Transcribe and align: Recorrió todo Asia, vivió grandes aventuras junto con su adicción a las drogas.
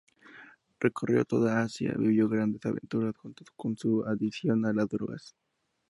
Recorrió 0.79 1.25
todo 1.25 1.47
Asia, 1.51 1.93
vivió 1.95 2.27
grandes 2.27 2.65
aventuras 2.65 3.15
junto 3.17 3.45
con 3.55 3.77
su 3.77 4.03
adicción 4.03 4.65
a 4.65 4.73
las 4.73 4.87
drogas. 4.89 5.35